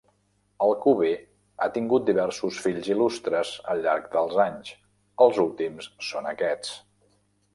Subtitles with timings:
[0.67, 1.09] Alcover
[1.65, 4.73] ha tingut diversos fills il·lustres al llarg dels anys,
[5.27, 6.73] els últims són aquests.